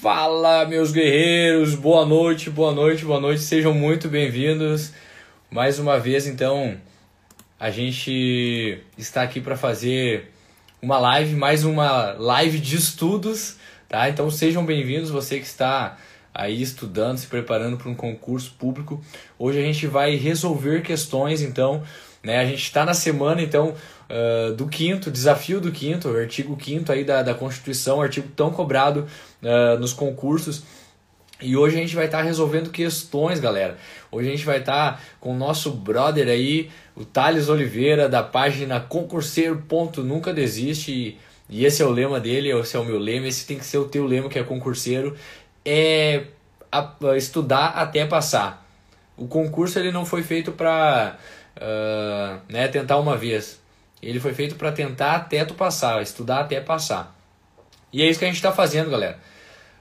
[0.00, 4.92] Fala, meus guerreiros, boa noite, boa noite, boa noite, sejam muito bem-vindos.
[5.50, 6.74] Mais uma vez, então,
[7.58, 10.32] a gente está aqui para fazer
[10.80, 13.58] uma live, mais uma live de estudos,
[13.90, 14.08] tá?
[14.08, 15.98] Então sejam bem-vindos, você que está
[16.32, 19.04] aí estudando, se preparando para um concurso público.
[19.38, 21.82] Hoje a gente vai resolver questões, então,
[22.22, 22.38] né?
[22.38, 23.74] A gente está na semana, então,
[24.08, 29.06] uh, do quinto, desafio do quinto, artigo quinto aí da, da Constituição, artigo tão cobrado
[29.42, 30.62] uh, nos concursos.
[31.42, 33.78] E hoje a gente vai estar tá resolvendo questões, galera.
[34.12, 38.22] Hoje a gente vai estar tá com o nosso brother aí, o Thales Oliveira, da
[38.22, 40.92] página concurseiro.nunca desiste.
[40.92, 43.64] E, e esse é o lema dele, esse é o meu lema, esse tem que
[43.64, 45.16] ser o teu lema, que é concurseiro.
[45.64, 46.24] É
[46.70, 48.66] a, a estudar até passar.
[49.16, 51.18] O concurso ele não foi feito para
[51.56, 53.60] uh, né, tentar uma vez.
[54.02, 57.16] Ele foi feito para tentar até tu passar, estudar até passar.
[57.92, 59.18] E é isso que a gente está fazendo, galera.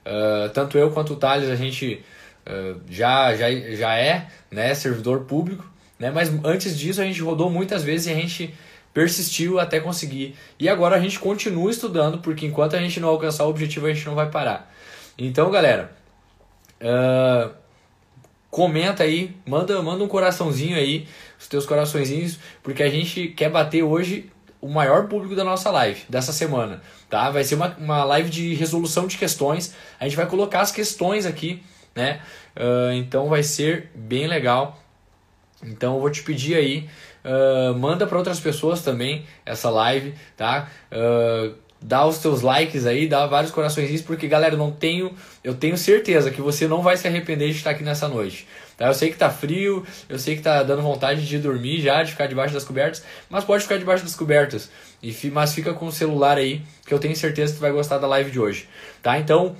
[0.05, 2.04] Uh, tanto eu quanto o Thales, a gente
[2.48, 7.50] uh, já, já, já é né, servidor público, né, mas antes disso a gente rodou
[7.50, 8.53] muitas vezes e a gente
[8.94, 10.36] persistiu até conseguir.
[10.59, 13.94] E agora a gente continua estudando, porque enquanto a gente não alcançar o objetivo, a
[13.94, 14.73] gente não vai parar.
[15.17, 15.92] Então, galera,
[16.81, 17.53] uh,
[18.50, 21.08] comenta aí, manda, manda um coraçãozinho aí,
[21.39, 26.02] os teus coraçõezinhos, porque a gente quer bater hoje o maior público da nossa live
[26.09, 27.30] dessa semana, tá?
[27.30, 29.73] Vai ser uma, uma live de resolução de questões.
[30.00, 31.64] A gente vai colocar as questões aqui,
[31.95, 32.22] né?
[32.56, 34.78] Uh, então vai ser bem legal.
[35.63, 36.89] Então eu vou te pedir aí,
[37.23, 40.69] uh, manda para outras pessoas também essa live, tá?
[40.91, 45.13] Uh, dá os teus likes aí, dá vários corações, porque galera, não tenho,
[45.44, 48.47] eu tenho certeza que você não vai se arrepender de estar aqui nessa noite.
[48.77, 48.88] Tá?
[48.88, 52.11] Eu sei que tá frio, eu sei que tá dando vontade de dormir já, de
[52.11, 54.69] ficar debaixo das cobertas, mas pode ficar debaixo das cobertas.
[55.02, 57.97] E, mas fica com o celular aí, que eu tenho certeza que tu vai gostar
[57.97, 58.67] da live de hoje.
[59.02, 59.17] Tá?
[59.17, 59.55] Então,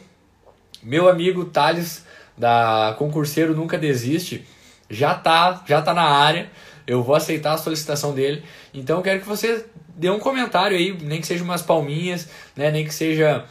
[0.82, 2.06] meu amigo Thales,
[2.38, 4.46] da Concurseiro Nunca Desiste,
[4.90, 6.50] já tá, já tá na área.
[6.88, 8.44] Eu vou aceitar a solicitação dele.
[8.74, 9.66] Então eu quero que você
[10.00, 12.72] dê um comentário aí, nem que seja umas palminhas, né?
[12.72, 13.46] nem que seja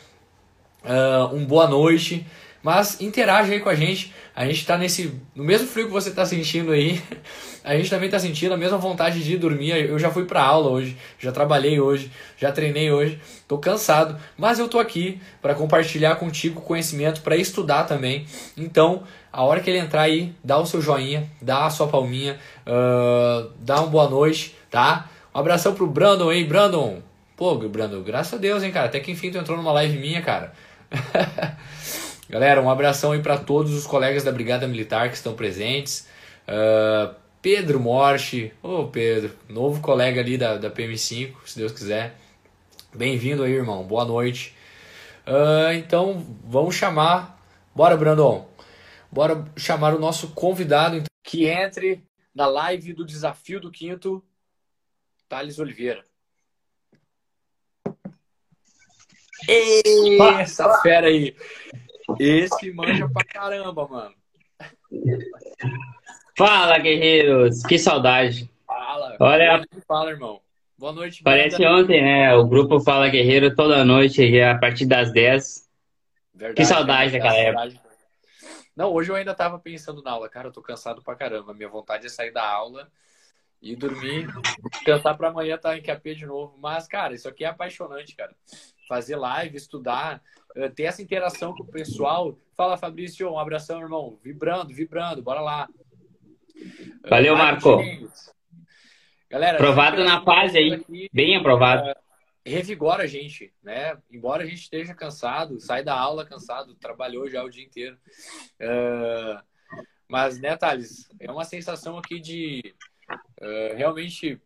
[0.82, 2.26] uh, um boa noite.
[2.62, 4.12] Mas interage aí com a gente.
[4.34, 5.14] A gente está nesse.
[5.34, 7.00] No mesmo frio que você está sentindo aí,
[7.62, 9.70] a gente também está sentindo a mesma vontade de dormir.
[9.88, 14.58] Eu já fui para aula hoje, já trabalhei hoje, já treinei hoje, estou cansado, mas
[14.58, 18.26] eu estou aqui para compartilhar contigo conhecimento, para estudar também.
[18.56, 22.38] Então, a hora que ele entrar aí, dá o seu joinha, dá a sua palminha,
[22.66, 25.08] uh, dá uma boa noite, tá?
[25.38, 27.00] Abração pro Brandon aí, Brandon.
[27.36, 28.86] Pô, Brandon, graças a Deus, hein, cara.
[28.86, 30.52] Até que enfim tu entrou numa live minha, cara.
[32.28, 36.08] Galera, um abração aí para todos os colegas da Brigada Militar que estão presentes.
[36.48, 42.16] Uh, Pedro Morte, ô oh, Pedro, novo colega ali da, da PM5, se Deus quiser.
[42.92, 44.56] Bem-vindo aí, irmão, boa noite.
[45.24, 47.40] Uh, então, vamos chamar,
[47.72, 48.44] bora Brandon,
[49.08, 52.02] bora chamar o nosso convidado então, que entre
[52.34, 54.20] na live do Desafio do Quinto,
[55.28, 56.04] Thales Oliveira.
[59.46, 61.36] Ei, essa fera aí.
[62.18, 64.14] Esse manja pra caramba, mano.
[66.36, 67.62] Fala, guerreiros!
[67.62, 68.50] Que saudade!
[68.66, 69.16] Fala!
[69.20, 70.40] Olha, fala, irmão.
[70.78, 71.22] Boa noite.
[71.22, 72.34] Parece ontem, né?
[72.34, 75.68] O grupo Fala Guerreiro toda noite, a partir das 10.
[76.32, 77.80] Verdade, que saudade daquela época.
[78.76, 80.28] Não, hoje eu ainda tava pensando na aula.
[80.28, 81.52] Cara, eu tô cansado pra caramba.
[81.52, 82.88] Minha vontade é sair da aula
[83.60, 84.28] e dormir,
[84.70, 86.56] descansar para amanhã estar tá em QAP de novo.
[86.58, 88.34] Mas, cara, isso aqui é apaixonante, cara.
[88.88, 90.22] Fazer live, estudar,
[90.56, 92.38] eh, ter essa interação com o pessoal.
[92.56, 94.18] Fala, Fabrício, um abração, irmão.
[94.22, 95.68] Vibrando, vibrando, bora lá.
[97.08, 97.78] Valeu, Marco.
[99.30, 101.90] Galera, aprovado na fase aí, aqui, bem aprovado.
[101.90, 101.94] Uh,
[102.46, 103.98] revigora a gente, né?
[104.10, 107.98] Embora a gente esteja cansado, sai da aula cansado, trabalhou já o dia inteiro.
[108.58, 109.42] Uh,
[110.08, 112.74] mas, né, Thales, é uma sensação aqui de
[113.40, 114.40] uh, realmente,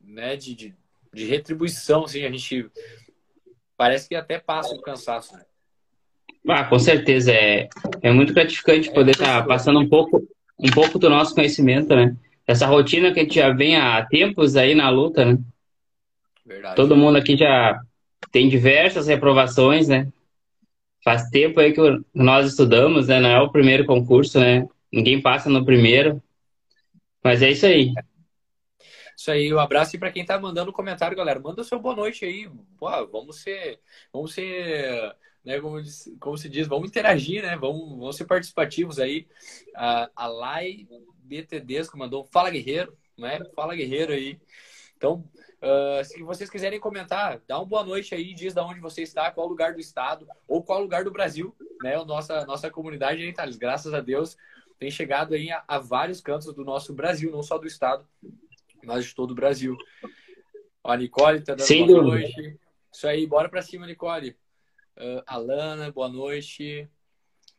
[0.00, 0.74] né, de, de,
[1.12, 2.70] de, retribuição, assim, a gente
[3.76, 5.44] parece que até passa o cansaço, né?
[6.48, 7.68] Ah, com certeza, é,
[8.02, 10.22] é muito gratificante poder estar é tá passando um pouco,
[10.58, 12.16] um pouco do nosso conhecimento, né?
[12.46, 15.38] Essa rotina que a gente já vem há tempos aí na luta, né?
[16.44, 16.76] Verdade.
[16.76, 17.80] Todo mundo aqui já
[18.30, 20.06] tem diversas reprovações, né?
[21.02, 21.80] Faz tempo aí que
[22.14, 23.18] nós estudamos, né?
[23.18, 24.68] Não é o primeiro concurso, né?
[24.92, 26.22] Ninguém passa no primeiro.
[27.26, 27.92] Mas é isso aí.
[29.16, 32.24] Isso aí, um abraço e para quem tá mandando comentário, galera, manda seu boa noite
[32.24, 32.48] aí.
[32.78, 33.80] Pô, vamos ser,
[34.12, 35.12] vamos ser,
[35.44, 35.80] né, como,
[36.20, 37.56] como se diz, vamos interagir, né?
[37.56, 39.26] Vamos, vamos ser participativos aí.
[39.74, 40.86] A, a Lai
[41.24, 43.40] BTDs mandou um Fala Guerreiro, né?
[43.56, 44.38] Fala Guerreiro aí.
[44.96, 45.28] Então,
[45.62, 49.32] uh, se vocês quiserem comentar, dá uma boa noite aí, diz de onde você está,
[49.32, 51.52] qual lugar do estado ou qual lugar do Brasil
[51.82, 51.96] né?
[51.96, 54.36] A nossa, nossa comunidade aí, Thales, graças a Deus,
[54.78, 58.06] tem chegado aí a, a, vários cantos do nosso Brasil, não só do estado,
[58.84, 59.76] mas de todo o Brasil.
[60.84, 62.58] Ó, a Nicole tá dando boa noite.
[62.92, 64.36] Isso aí, bora pra cima, Nicole.
[64.96, 66.88] Uh, Alana, boa noite.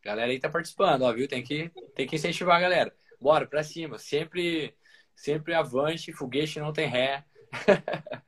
[0.04, 1.28] Galera aí tá participando, ó, viu?
[1.28, 2.96] Tem que, tem que incentivar a galera.
[3.20, 3.98] Bora pra cima.
[3.98, 4.74] Sempre,
[5.16, 7.26] sempre avante, foguete não tem ré.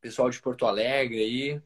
[0.00, 1.62] Pessoal de Porto Alegre aí.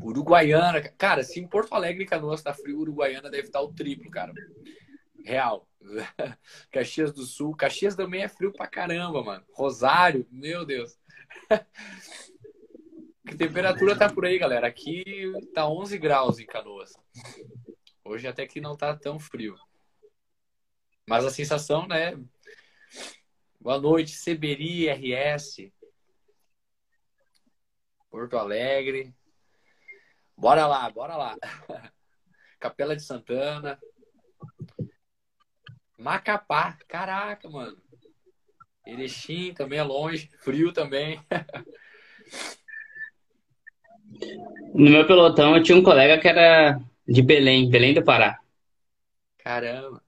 [0.00, 0.80] Uruguaiana.
[0.96, 4.32] Cara, se em Porto Alegre Canoas tá frio, Uruguaiana deve estar tá o triplo, cara.
[5.24, 5.68] Real.
[6.70, 7.54] Caxias do Sul.
[7.56, 9.44] Caxias também é frio pra caramba, mano.
[9.52, 10.98] Rosário, meu Deus.
[13.26, 14.66] Que temperatura tá por aí, galera?
[14.66, 16.92] Aqui tá 11 graus em Canoas.
[18.04, 19.56] Hoje até que não tá tão frio.
[21.08, 22.18] Mas a sensação, né?
[23.58, 25.72] Boa noite, Seberi RS.
[28.10, 29.14] Porto Alegre.
[30.36, 31.36] Bora lá, bora lá.
[32.58, 33.78] Capela de Santana.
[35.98, 36.78] Macapá.
[36.88, 37.76] Caraca, mano.
[38.86, 40.30] Erechim também é longe.
[40.38, 41.20] Frio também.
[44.74, 48.40] No meu pelotão eu tinha um colega que era de Belém, Belém do Pará.
[49.38, 50.02] Caramba.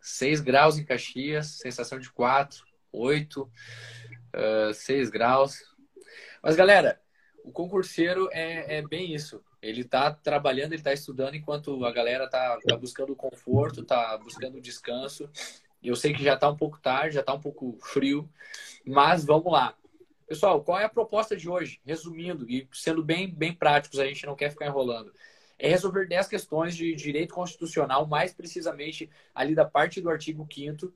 [0.00, 5.64] 6 graus em Caxias, sensação de 4, 8, uh, 6 graus.
[6.42, 7.00] Mas, galera,
[7.42, 9.42] o concurseiro é, é bem isso.
[9.64, 14.60] Ele está trabalhando, ele está estudando, enquanto a galera está tá buscando conforto, está buscando
[14.60, 15.28] descanso.
[15.82, 18.28] Eu sei que já está um pouco tarde, já está um pouco frio,
[18.86, 19.76] mas vamos lá.
[20.26, 21.80] Pessoal, qual é a proposta de hoje?
[21.84, 25.12] Resumindo e sendo bem, bem práticos, a gente não quer ficar enrolando.
[25.58, 30.92] É resolver 10 questões de direito constitucional, mais precisamente ali da parte do artigo 5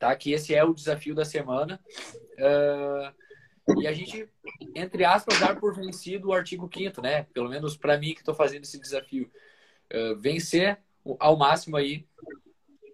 [0.00, 0.16] tá?
[0.16, 1.78] Que esse é o desafio da semana.
[2.38, 3.14] Uh,
[3.80, 4.28] e a gente,
[4.74, 7.26] entre aspas, dar por vencido o artigo 5 né?
[7.34, 9.30] Pelo menos para mim que estou fazendo esse desafio.
[9.92, 10.78] Uh, vencer
[11.18, 12.06] ao máximo aí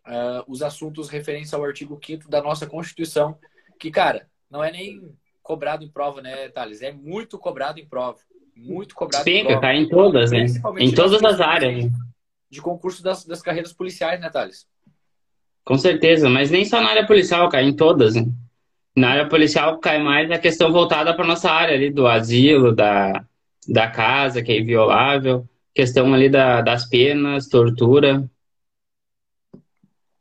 [0.06, 3.38] uh, os assuntos referentes ao artigo 5 da nossa Constituição,
[3.78, 6.82] que, cara, não é nem cobrado em prova, né, Thales?
[6.82, 8.18] É muito cobrado em prova.
[8.56, 9.60] Muito cobrado Sim, em prova.
[9.60, 10.46] Tá em todas, né?
[10.78, 11.90] Em todas as áreas.
[12.48, 14.66] De concurso das, das carreiras policiais, né, Thales?
[15.64, 18.24] Com certeza, mas nem só na área policial, cai em todas, né?
[18.96, 23.26] Na área policial cai mais a questão voltada para nossa área ali do asilo, da,
[23.68, 28.26] da casa, que é inviolável, questão ali da, das penas, tortura.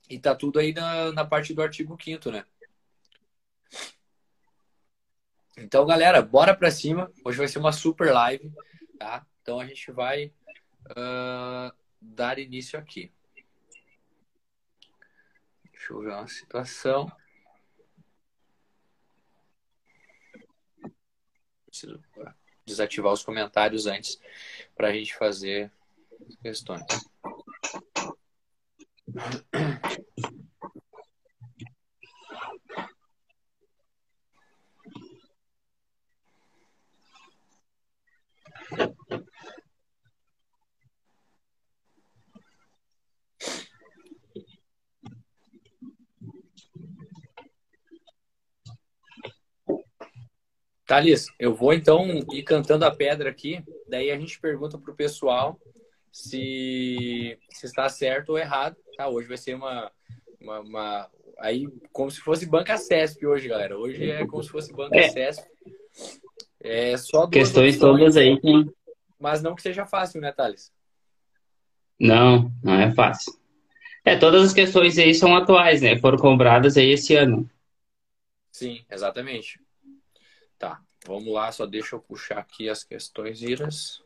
[0.10, 2.44] E tá tudo aí na, na parte do artigo 5 né?
[5.58, 7.10] Então, galera, bora pra cima.
[7.24, 8.52] Hoje vai ser uma super live,
[9.00, 9.26] tá?
[9.42, 10.34] Então a gente vai
[10.92, 13.10] uh, dar início aqui.
[15.72, 17.10] Deixa eu ver uma situação.
[21.86, 22.36] Preciso
[22.66, 24.20] desativar os comentários antes
[24.76, 25.72] para a gente fazer
[26.42, 26.84] questões.
[50.96, 55.60] Thales, eu vou então ir cantando a pedra aqui, daí a gente pergunta pro pessoal
[56.10, 58.78] se, se está certo ou errado.
[58.96, 59.92] Tá, hoje vai ser uma,
[60.40, 63.78] uma, uma, aí como se fosse banca CESP hoje, galera.
[63.78, 65.10] Hoje é como se fosse banca é.
[65.10, 65.46] CESP.
[66.62, 68.66] É só questões todas aí, que...
[69.20, 70.72] mas não que seja fácil, né, Thales?
[72.00, 73.34] Não, não é fácil.
[74.06, 75.98] É, todas as questões aí são atuais, né?
[75.98, 77.50] Foram cobradas aí esse ano.
[78.50, 79.60] Sim, exatamente.
[80.58, 84.04] Tá, vamos lá, só deixa eu puxar aqui as questões iras.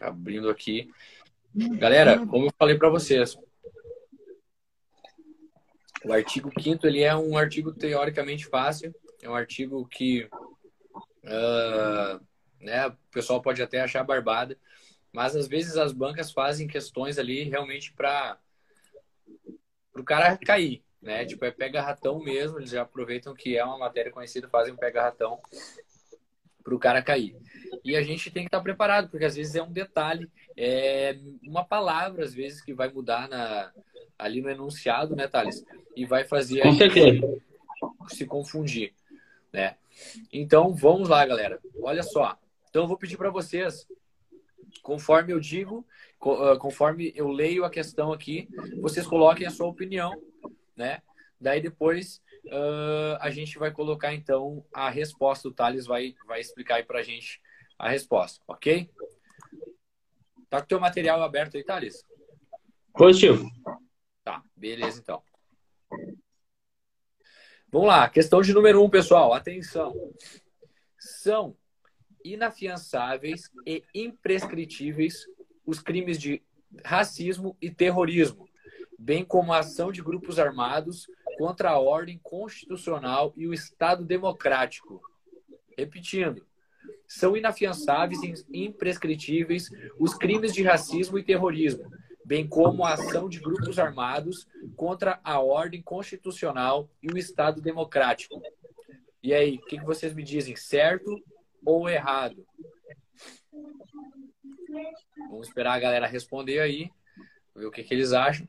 [0.00, 0.90] Abrindo aqui.
[1.54, 3.36] Galera, como eu falei para vocês,
[6.04, 10.28] o artigo 5 ele é um artigo teoricamente fácil, é um artigo que
[11.24, 12.24] uh,
[12.60, 14.58] né, o pessoal pode até achar barbada,
[15.12, 18.38] mas às vezes as bancas fazem questões ali realmente para
[20.00, 21.24] o cara cair, né?
[21.24, 25.40] Tipo, é pega-ratão mesmo, eles já aproveitam que é uma matéria conhecida, fazem um pega-ratão
[26.62, 27.36] para o cara cair.
[27.84, 31.18] E a gente tem que estar tá preparado, porque às vezes é um detalhe, é
[31.42, 33.72] uma palavra, às vezes, que vai mudar na,
[34.18, 35.64] ali no enunciado, né, Thales?
[35.96, 37.20] E vai fazer a gente
[38.08, 38.92] se confundir,
[39.52, 39.76] né?
[40.32, 41.58] Então, vamos lá, galera.
[41.80, 42.38] Olha só.
[42.68, 43.86] Então, eu vou pedir para vocês,
[44.82, 45.86] conforme eu digo,
[46.20, 48.48] ah, conforme eu leio a questão aqui,
[48.80, 50.12] vocês coloquem a sua opinião,
[50.76, 51.02] né?
[51.40, 55.48] Daí depois uh, a gente vai colocar então a resposta.
[55.48, 57.40] O Thales vai, vai explicar aí pra gente
[57.78, 58.90] a resposta, ok?
[60.50, 62.04] Tá com o teu material aberto aí, Thales?
[62.92, 63.48] Positivo.
[64.24, 65.22] Tá, beleza então.
[67.70, 69.32] Vamos lá, questão de número um, pessoal.
[69.32, 69.94] Atenção.
[70.98, 71.56] São
[72.24, 75.26] inafiançáveis e imprescritíveis
[75.64, 76.42] os crimes de
[76.84, 78.48] racismo e terrorismo,
[78.98, 81.06] bem como a ação de grupos armados
[81.36, 85.00] contra a ordem constitucional e o Estado democrático.
[85.76, 86.44] Repetindo,
[87.06, 91.90] são inafiançáveis e imprescritíveis os crimes de racismo e terrorismo,
[92.24, 94.46] bem como a ação de grupos armados
[94.76, 98.42] contra a ordem constitucional e o Estado democrático.
[99.22, 101.22] E aí, o que vocês me dizem, certo
[101.68, 102.46] ou errado?
[105.28, 106.90] Vamos esperar a galera responder aí,
[107.54, 108.48] ver o que, que eles acham.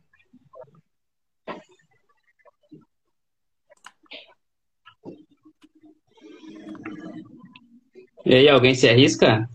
[8.26, 9.50] E aí, alguém se arrisca?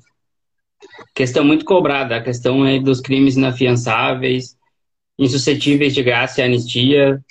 [1.14, 4.58] Questão muito cobrada, a questão é dos crimes inafiançáveis,
[5.18, 7.24] insuscetíveis de graça e anistia,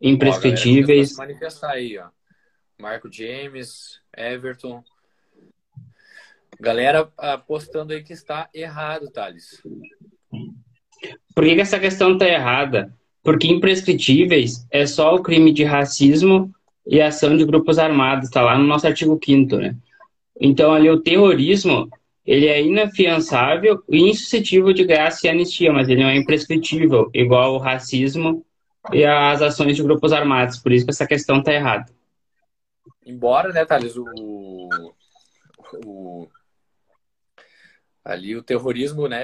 [0.00, 1.14] imprescritíveis.
[1.14, 2.08] Ó, manifestar aí, ó.
[2.80, 4.84] Marco James, Everton.
[6.60, 9.62] Galera apostando aí que está errado, Thales.
[11.34, 12.92] Por que, que essa questão está errada?
[13.22, 16.52] Porque imprescritíveis é só o crime de racismo
[16.86, 19.76] e ação de grupos armados, está lá no nosso artigo 5 né?
[20.40, 21.88] Então, ali o terrorismo,
[22.24, 27.54] ele é inafiançável e insuscetível de graça e anistia, mas ele não é imprescritível, igual
[27.54, 28.44] o racismo
[28.92, 30.58] e as ações de grupos armados.
[30.58, 31.86] Por isso que essa questão está errada.
[33.04, 34.04] Embora, né, Thales, o,
[35.84, 36.28] o,
[38.08, 39.20] ali o terrorismo, né,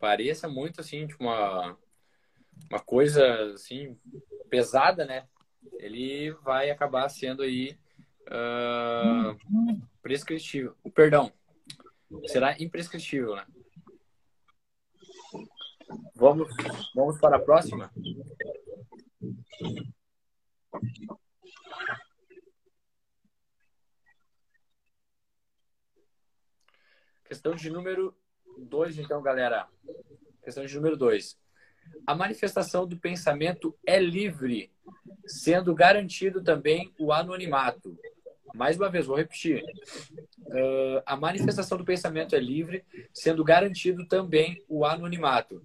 [0.00, 1.76] pareça muito, assim, tipo uma,
[2.70, 3.94] uma coisa, assim,
[4.48, 5.28] pesada, né?
[5.78, 7.78] Ele vai acabar sendo aí
[8.28, 10.74] uh, prescritível.
[10.94, 11.30] Perdão,
[12.26, 13.44] será imprescritível, né?
[16.14, 16.48] Vamos,
[16.94, 17.92] vamos para a próxima?
[27.28, 28.16] Questão de número
[28.58, 29.66] 2, então, galera.
[30.42, 31.36] Questão de número 2.
[32.06, 34.72] A manifestação do pensamento é livre,
[35.26, 37.98] sendo garantido também o anonimato.
[38.54, 39.62] Mais uma vez, vou repetir.
[40.38, 45.64] Uh, a manifestação do pensamento é livre, sendo garantido também o anonimato.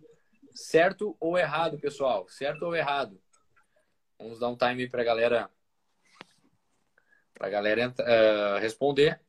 [0.54, 2.28] Certo ou errado, pessoal?
[2.28, 3.22] Certo ou errado?
[4.18, 5.50] Vamos dar um time para a galera,
[7.34, 9.22] para galera uh, responder.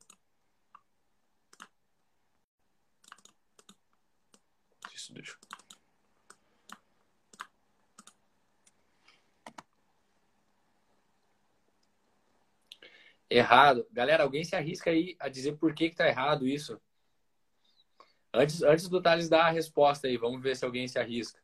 [13.36, 13.86] Errado.
[13.90, 16.80] Galera, alguém se arrisca aí a dizer por que, que tá errado isso?
[18.32, 21.41] Antes, antes do Thales dar a resposta aí, vamos ver se alguém se arrisca.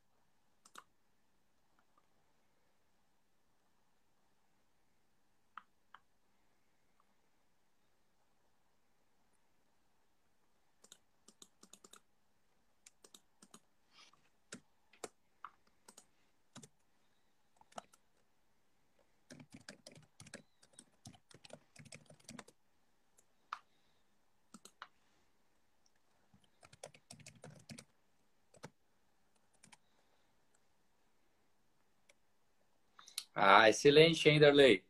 [33.40, 34.84] Ah, excelente, hein, Darley?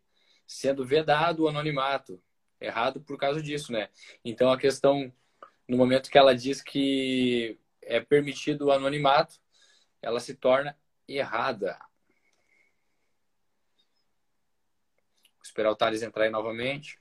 [0.46, 2.18] Sendo vedado o anonimato.
[2.58, 3.90] Errado por causa disso, né?
[4.24, 5.12] Então a questão,
[5.68, 9.38] no momento que ela diz que é permitido o anonimato,
[10.00, 10.74] ela se torna
[11.06, 11.78] errada.
[15.34, 16.98] Vou esperar o Thales entrar aí novamente.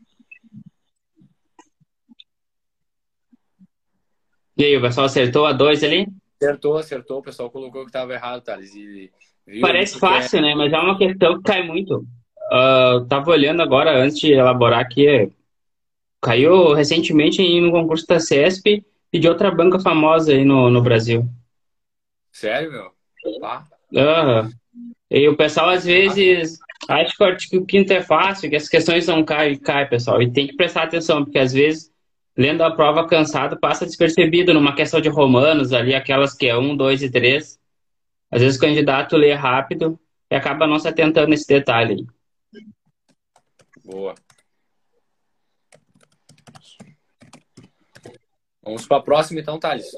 [4.57, 6.07] E aí, o pessoal acertou a dois ali?
[6.41, 7.19] Acertou, acertou.
[7.19, 8.75] O pessoal colocou que estava errado, Thales.
[8.75, 9.13] E
[9.47, 9.61] Viu?
[9.61, 10.41] Parece fácil, é...
[10.41, 10.55] né?
[10.55, 12.05] Mas é uma questão que cai muito.
[12.51, 15.31] Uh, tava olhando agora, antes de elaborar aqui,
[16.21, 21.25] caiu recentemente no concurso da CESP e de outra banca famosa aí no, no Brasil.
[22.31, 22.91] Sério, meu?
[23.39, 23.65] Tá.
[23.91, 24.51] Uhum.
[25.09, 29.07] E o pessoal às vezes acha que o artigo 5 é fácil, que as questões
[29.07, 30.21] não caem, cai, pessoal.
[30.21, 31.89] E tem que prestar atenção, porque às vezes,
[32.37, 36.75] lendo a prova cansado, passa despercebido numa questão de romanos ali, aquelas que é 1,
[36.75, 37.56] 2 e 3.
[38.31, 42.05] Às vezes o candidato lê rápido e acaba não se atentando nesse detalhe.
[43.83, 44.15] Boa.
[48.61, 49.89] Vamos para a próxima então, Thales.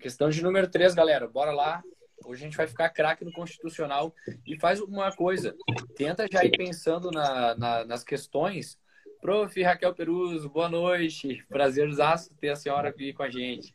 [0.00, 1.28] Questão de número 3, galera.
[1.28, 1.80] Bora lá.
[2.24, 4.12] Hoje a gente vai ficar craque no constitucional
[4.44, 5.54] e faz uma coisa.
[5.94, 8.76] Tenta já ir pensando na, na, nas questões.
[9.20, 9.62] Prof.
[9.62, 11.44] Raquel Peruso, boa noite.
[11.48, 13.72] Prazerzaço ter a senhora aqui com a gente.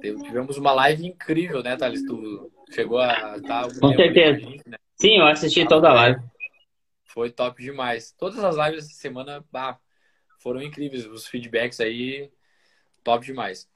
[0.00, 2.04] Tivemos uma live incrível, né, Thales?
[2.04, 3.68] Tu chegou a estar.
[3.68, 4.40] Tá com certeza.
[4.40, 4.78] Gente, né?
[4.96, 6.20] Sim, eu assisti toda a live.
[7.04, 8.12] Foi top demais.
[8.12, 9.78] Todas as lives essa semana bah,
[10.38, 11.06] foram incríveis.
[11.06, 12.30] Os feedbacks aí,
[13.04, 13.68] top demais.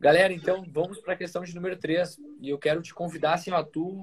[0.00, 2.18] Galera, então vamos para a questão de número 3.
[2.40, 4.00] E eu quero te convidar assim, a tu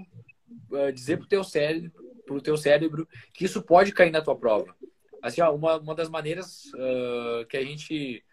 [0.72, 1.92] uh, dizer pro teu cérebro,
[2.26, 4.76] pro teu cérebro que isso pode cair na tua prova.
[5.22, 8.24] Assim, ó, uma, uma das maneiras uh, que a gente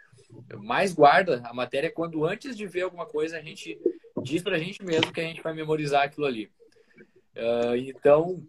[0.58, 3.78] mais guarda a matéria quando antes de ver alguma coisa a gente
[4.22, 6.50] diz pra gente mesmo que a gente vai memorizar aquilo ali.
[7.36, 8.42] Uh, então,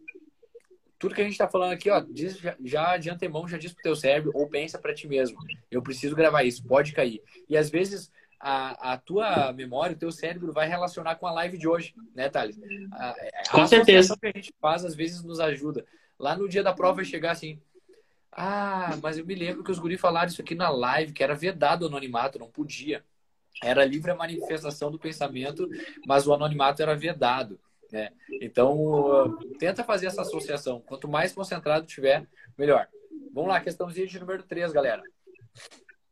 [0.97, 3.71] tudo que a gente está falando aqui, ó, diz, já, já, de antemão, já diz
[3.71, 5.37] pro teu cérebro ou pensa para ti mesmo.
[5.69, 7.21] Eu preciso gravar isso, pode cair.
[7.47, 11.57] E às vezes a, a tua memória, o teu cérebro vai relacionar com a live
[11.57, 12.59] de hoje, né, Thales?
[12.91, 13.15] A, a
[13.51, 14.17] com certeza.
[14.17, 15.85] que a gente faz às vezes nos ajuda.
[16.17, 17.61] Lá no dia da prova chegar assim,
[18.31, 21.33] ah, mas eu me lembro que os guri falaram isso aqui na live, que era
[21.33, 23.03] vedado o anonimato, não podia.
[23.63, 25.67] Era livre a manifestação do pensamento,
[26.05, 27.59] mas o anonimato era vedado.
[27.91, 28.11] Né?
[28.41, 30.79] Então, tenta fazer essa associação.
[30.81, 32.87] Quanto mais concentrado tiver, melhor.
[33.33, 35.03] Vamos lá, questãozinha de número 3, galera.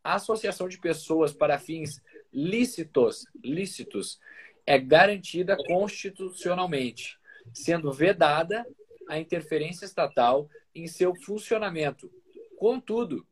[0.03, 2.01] A associação de pessoas para fins
[2.33, 4.19] lícitos, lícitos
[4.65, 7.17] é garantida constitucionalmente,
[7.53, 8.65] sendo vedada
[9.07, 12.12] a interferência estatal em seu funcionamento.
[12.57, 13.25] Contudo,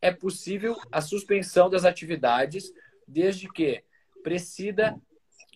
[0.00, 2.72] é possível a suspensão das atividades
[3.06, 3.82] desde que
[4.22, 5.00] preceda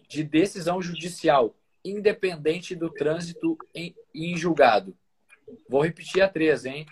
[0.09, 4.97] de decisão judicial, independente do trânsito em, em julgado.
[5.69, 6.87] Vou repetir a três, hein?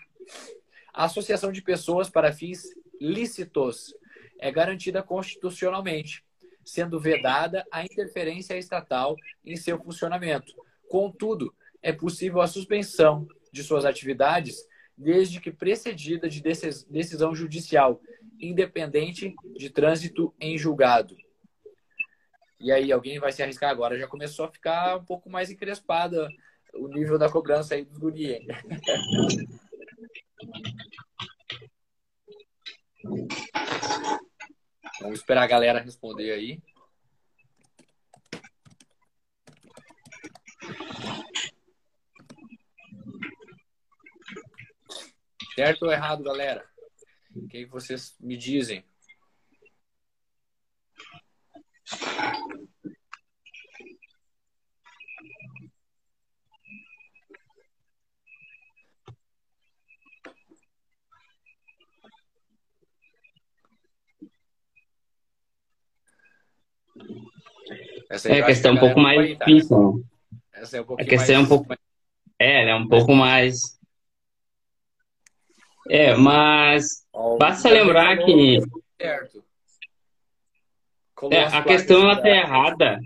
[0.92, 2.62] A associação de pessoas para fins
[3.00, 3.94] lícitos
[4.38, 6.24] é garantida constitucionalmente,
[6.64, 10.54] sendo vedada a interferência estatal em seu funcionamento.
[10.88, 14.66] Contudo, é possível a suspensão de suas atividades
[14.98, 18.02] desde que precedida de decisão judicial,
[18.38, 21.16] independente de trânsito em julgado.
[22.60, 23.98] E aí, alguém vai se arriscar agora?
[23.98, 26.28] Já começou a ficar um pouco mais encrespada
[26.74, 28.44] o nível da cobrança aí dos guri.
[35.00, 36.60] Vamos esperar a galera responder aí.
[45.54, 46.64] Certo ou errado, galera?
[47.34, 48.84] O que vocês me dizem?
[68.10, 70.04] Essa é a questão um pouco mais difícil.
[70.52, 71.30] Essa é um a questão mais...
[71.30, 71.74] é um pouco.
[72.38, 73.78] É, ela é um pouco mais.
[75.88, 77.04] É, mas
[77.38, 78.60] basta lembrar que.
[79.00, 79.44] Certo.
[81.30, 82.98] É, a questão ela tá errada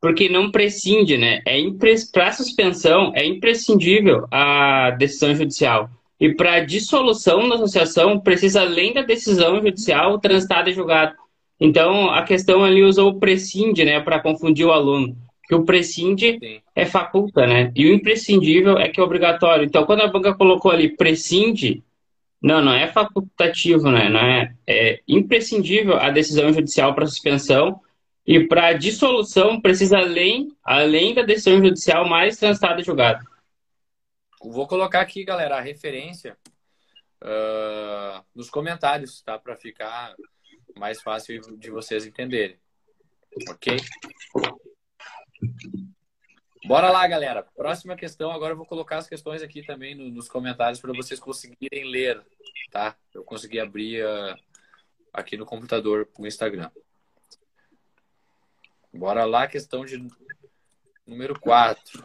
[0.00, 1.42] porque não prescinde, né?
[1.46, 2.10] É impres...
[2.10, 5.90] Para suspensão é imprescindível a decisão judicial.
[6.18, 11.14] E para dissolução da associação precisa além da decisão judicial transitada e julgada.
[11.58, 15.14] Então, a questão ali usou o prescinde, né, para confundir o aluno.
[15.46, 16.60] Que o prescinde Sim.
[16.74, 17.70] é faculta, né?
[17.74, 19.64] E o imprescindível é que é obrigatório.
[19.64, 21.82] Então, quando a banca colocou ali prescinde,
[22.42, 24.08] não, não é facultativo, né?
[24.08, 27.80] Não é, é imprescindível a decisão judicial para suspensão
[28.26, 33.22] e para dissolução precisa além, além da decisão judicial mais transitada e julgada.
[34.42, 36.36] Vou colocar aqui, galera, a referência
[37.22, 39.38] uh, nos comentários, tá?
[39.38, 40.14] Para ficar
[40.76, 42.58] mais fácil de vocês entenderem.
[43.50, 43.76] Ok?
[46.70, 47.42] Bora lá, galera.
[47.42, 48.30] Próxima questão.
[48.30, 52.24] Agora eu vou colocar as questões aqui também no, nos comentários para vocês conseguirem ler,
[52.70, 52.94] tá?
[53.12, 54.38] Eu consegui abrir uh,
[55.12, 56.70] aqui no computador o Instagram.
[58.94, 60.06] Bora lá, questão de
[61.04, 62.04] número 4.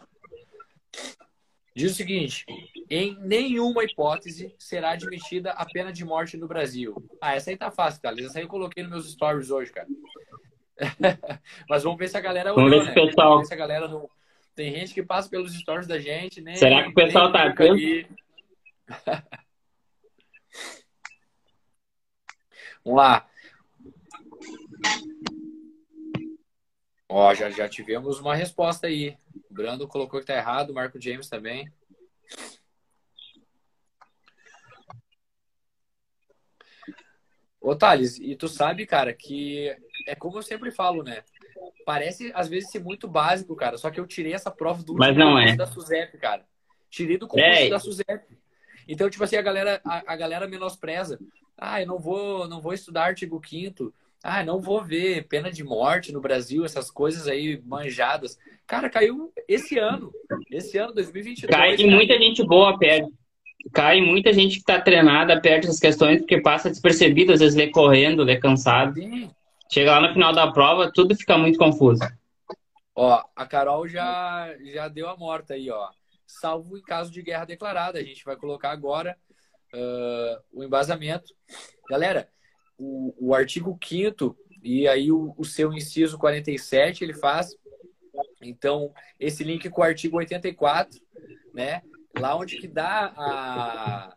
[1.72, 2.44] Diz o seguinte:
[2.90, 7.08] em nenhuma hipótese será admitida a pena de morte no Brasil.
[7.20, 8.20] Ah, essa aí tá fácil, cara.
[8.20, 9.86] Essa aí eu coloquei nos meus stories hoje, cara.
[11.70, 13.06] Mas vamos ver se a galera olhou, vamos ver se né?
[13.06, 13.28] pessoal...
[13.28, 14.10] Vamos ver se a galera não.
[14.56, 16.56] Tem gente que passa pelos stories da gente, né?
[16.56, 17.76] Será que o pessoal tá atento?
[22.82, 23.28] vamos lá.
[27.06, 29.14] Ó, já, já tivemos uma resposta aí.
[29.50, 31.70] O Brando colocou que tá errado, o Marco James também.
[37.60, 41.22] Ô, Thales, e tu sabe, cara, que é como eu sempre falo, né?
[41.86, 43.78] parece às vezes ser muito básico, cara.
[43.78, 45.54] Só que eu tirei essa prova do Mas não é.
[45.54, 46.44] da SUSEP, cara.
[46.90, 47.68] Tirei do concurso é.
[47.68, 48.36] da SUSEP.
[48.88, 51.18] Então, tipo assim, a galera, a, a, galera menospreza.
[51.56, 53.92] Ah, eu não vou, não vou estudar artigo 5
[54.22, 58.36] ah, não vou ver pena de morte no Brasil, essas coisas aí manjadas.
[58.66, 60.10] Cara, caiu esse ano.
[60.50, 61.48] Esse ano, 2022.
[61.48, 63.08] Cai e muita gente boa perde.
[63.72, 67.68] Cai muita gente que está treinada perde essas questões porque passa despercebido, às vezes lê
[67.68, 68.94] correndo, lê cansado.
[68.94, 69.30] Sim.
[69.72, 72.02] Chega lá no final da prova, tudo fica muito confuso.
[72.94, 75.90] Ó, a Carol já, já deu a morta aí, ó.
[76.26, 77.98] Salvo em caso de guerra declarada.
[77.98, 79.16] A gente vai colocar agora
[79.74, 81.34] uh, o embasamento.
[81.90, 82.28] Galera,
[82.78, 87.54] o, o artigo 5 e aí o, o seu inciso 47 ele faz.
[88.40, 91.00] Então, esse link com o artigo 84,
[91.52, 91.82] né?
[92.18, 94.16] Lá onde que dá a,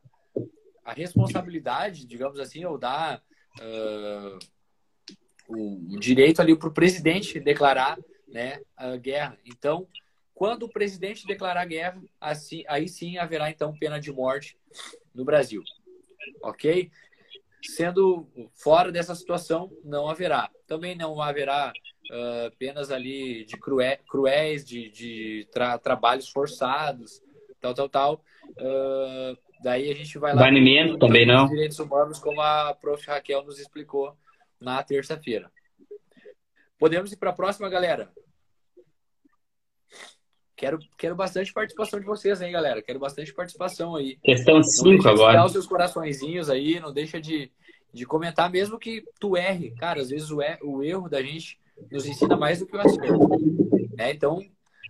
[0.86, 3.22] a responsabilidade, digamos assim, ou dá
[3.60, 4.40] uh,
[5.50, 9.38] o, o direito ali para o presidente declarar né, a guerra.
[9.46, 9.88] Então,
[10.34, 14.58] quando o presidente declarar guerra, assim, aí sim haverá então pena de morte
[15.14, 15.62] no Brasil.
[16.44, 16.90] Ok?
[17.62, 20.50] Sendo fora dessa situação, não haverá.
[20.66, 27.22] Também não haverá uh, penas ali de crué, cruéis, de, de tra, trabalhos forçados,
[27.60, 28.24] tal, tal, tal.
[28.52, 30.42] Uh, daí a gente vai lá.
[30.42, 31.50] Banimento também não.
[31.50, 33.06] Direitos humanos, como a prof.
[33.08, 34.16] Raquel nos explicou
[34.60, 35.52] na terça-feira.
[36.78, 38.12] Podemos ir para a próxima, galera?
[40.56, 42.82] Quero, quero bastante participação de vocês, hein, galera?
[42.82, 44.17] Quero bastante participação aí.
[44.17, 45.45] Questão 5 agora.
[45.45, 47.50] os seus coraçõezinhos aí, não deixa de,
[47.93, 49.72] de comentar, mesmo que tu erre.
[49.72, 51.58] Cara, às vezes o, er, o erro da gente
[51.89, 53.30] nos ensina mais do que o acerto.
[53.95, 54.12] Né?
[54.12, 54.41] Então,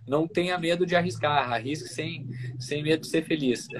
[0.08, 1.52] não tenha medo de arriscar.
[1.52, 2.28] Arrisque sem,
[2.58, 3.68] sem medo de ser feliz.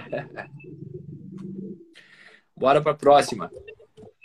[2.56, 3.50] Bora para a próxima.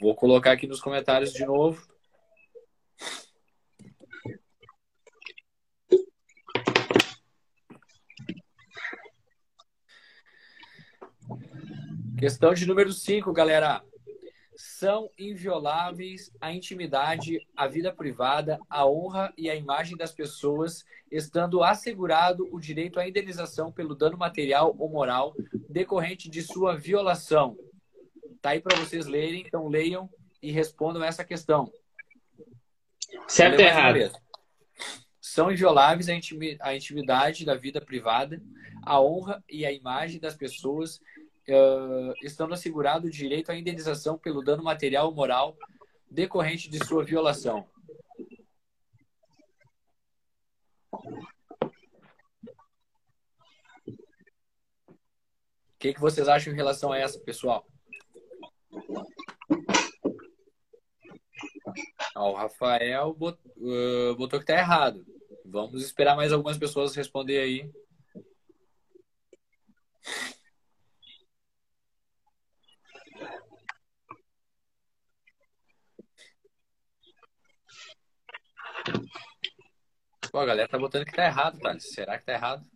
[0.06, 1.84] Vou colocar aqui nos comentários de novo.
[12.20, 13.84] Questão de número 5, galera.
[14.56, 21.64] São invioláveis a intimidade, a vida privada, a honra e a imagem das pessoas, estando
[21.64, 25.34] assegurado o direito à indenização pelo dano material ou moral
[25.68, 27.58] decorrente de sua violação.
[28.42, 30.10] Tá aí para vocês lerem, então leiam
[30.42, 31.72] e respondam essa questão.
[33.28, 34.12] Certo ou errado?
[35.20, 36.08] São invioláveis
[36.62, 38.42] a intimidade da vida privada,
[38.84, 40.98] a honra e a imagem das pessoas,
[41.50, 45.58] uh, estando assegurado o direito à indenização pelo dano material ou moral
[46.10, 47.68] decorrente de sua violação.
[50.92, 51.00] O
[55.78, 57.68] que, que vocês acham em relação a essa, pessoal?
[62.16, 65.06] O Rafael botou, uh, botou que está errado.
[65.46, 67.72] Vamos esperar mais algumas pessoas responder aí.
[80.32, 81.80] Pô, a galera tá botando que tá errado, tá?
[81.80, 82.75] Será que tá errado?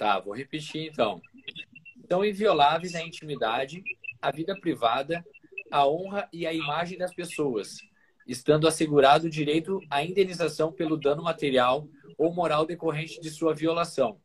[0.00, 1.20] Tá, vou repetir então.
[2.08, 3.82] São invioláveis a intimidade,
[4.22, 5.22] a vida privada,
[5.70, 7.76] a honra e a imagem das pessoas,
[8.26, 11.86] estando assegurado o direito à indenização pelo dano material
[12.16, 14.18] ou moral decorrente de sua violação,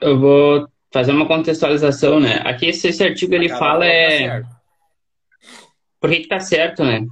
[0.00, 2.40] eu vou fazer uma contextualização, né?
[2.42, 4.48] Aqui esse, esse artigo ele fala é tá
[6.00, 7.00] por que está certo, né?
[7.00, 7.06] Está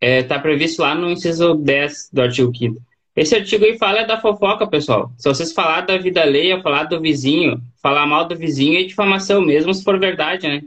[0.00, 4.20] é, tá previsto lá no inciso 10 do artigo 5 Esse artigo aí fala da
[4.20, 5.12] fofoca, pessoal.
[5.16, 9.40] Se vocês falar da vida alheia, falar do vizinho, falar mal do vizinho é difamação,
[9.40, 10.62] mesmo se for verdade, né?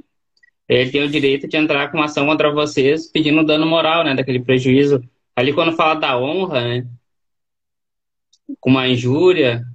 [0.68, 4.16] Ele tem o direito de entrar com ação contra vocês pedindo dano moral, né?
[4.16, 5.02] Daquele prejuízo.
[5.36, 6.88] Ali quando fala da honra, né?
[8.62, 9.66] Com uma injúria,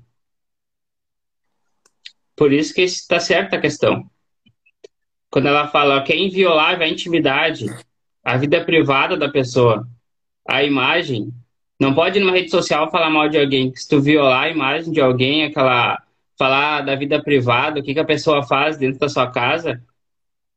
[2.35, 4.11] por isso que está certa a questão.
[5.31, 7.67] Quando ela fala que é inviolável a intimidade,
[8.25, 9.87] a vida privada da pessoa,
[10.49, 11.33] a imagem,
[11.81, 13.75] não pode numa rede social falar mal de alguém.
[13.75, 16.01] Se tu violar a imagem de alguém, aquela
[16.39, 19.83] falar da vida privada, o que, que a pessoa faz dentro da sua casa,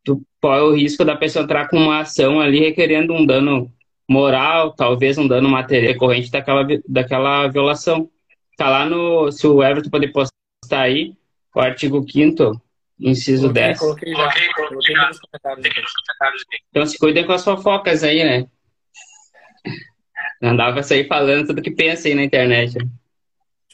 [0.03, 3.71] tu corre o risco da pessoa entrar com uma ação ali requerendo um dano
[4.07, 8.09] moral, talvez um dano material decorrente daquela, daquela violação.
[8.57, 9.31] Tá lá no.
[9.31, 11.13] Se o Everton poder postar aí,
[11.53, 12.61] o artigo 5
[12.99, 13.79] inciso coloquei, 10.
[13.79, 14.31] Coloquei já.
[14.55, 16.45] Coloquei, nos comentários.
[16.69, 18.47] Então se cuidem com as fofocas aí, né?
[20.41, 22.73] Não dá pra sair falando tudo que pensa aí na internet.
[22.73, 22.89] Deixa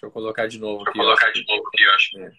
[0.04, 0.98] eu colocar de novo aqui.
[0.98, 2.20] Vou colocar de novo aqui, eu acho.
[2.20, 2.32] É.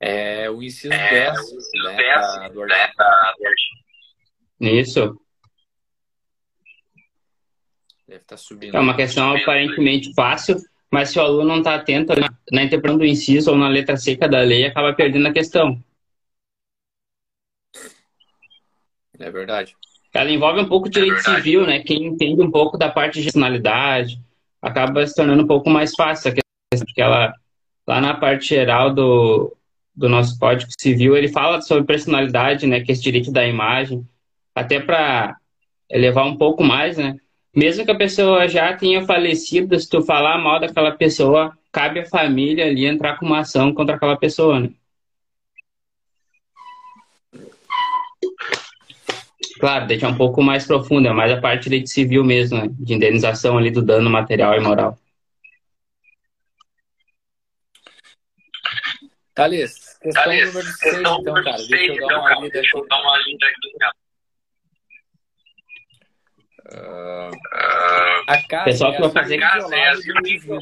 [0.00, 3.48] É o inciso É, 10, o inciso né, 10, da- do né, artigo.
[4.60, 5.20] Isso.
[8.06, 8.76] Deve estar subindo.
[8.76, 10.56] É uma questão aparentemente fácil,
[10.90, 13.96] mas se o aluno não está atento na, na interpretação do inciso ou na letra
[13.96, 15.82] seca da lei, acaba perdendo a questão.
[19.18, 19.76] É verdade.
[20.14, 21.42] Ela envolve um pouco de É direito verdade.
[21.42, 21.80] civil, né?
[21.80, 24.20] Quem entende um pouco da parte de personalidade
[24.60, 27.32] acaba se tornando um pouco mais fácil a questão, porque ela,
[27.86, 29.56] lá na parte geral do,
[29.94, 32.80] do nosso Código Civil, ele fala sobre personalidade, né?
[32.80, 34.06] Que é esse direito da imagem,
[34.54, 35.36] até para
[35.90, 37.16] elevar um pouco mais, né?
[37.58, 42.04] Mesmo que a pessoa já tenha falecido, se tu falar mal daquela pessoa, cabe à
[42.04, 44.70] família ali entrar com uma ação contra aquela pessoa, né?
[49.58, 52.68] Claro, deixar um pouco mais profunda, mais a parte de direito civil mesmo, né?
[52.78, 54.96] De indenização ali do dano material e moral.
[59.34, 61.58] Thales, questão Thales, número 6, questão então, cara.
[61.58, 62.40] seis, Deixa eu dar então, uma cara.
[62.40, 64.07] lida Deixa eu aqui.
[66.70, 67.38] Lida aqui.
[67.52, 70.60] Ah, a casa Pessoal é que vai a fazer a casa é a do indivíduo.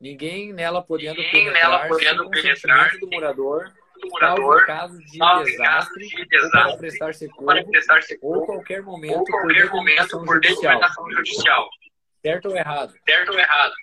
[0.00, 6.08] Ninguém nela podendo Ninguém penetrar nela podendo penetrar do morador, do morador, caso de desastre,
[6.08, 9.70] de ou para desastre, prestar para socorro, prestar ou socorro, qualquer momento ou por qualquer
[9.70, 10.72] momento determinação por judicial.
[10.72, 11.68] determinação judicial.
[12.20, 12.94] Certo ou errado?
[13.06, 13.74] Certo ou errado?